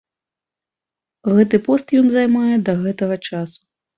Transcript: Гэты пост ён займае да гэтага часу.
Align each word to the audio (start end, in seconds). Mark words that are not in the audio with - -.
Гэты 1.35 1.59
пост 1.67 1.85
ён 2.01 2.09
займае 2.15 2.55
да 2.69 2.73
гэтага 2.87 3.15
часу. 3.27 3.61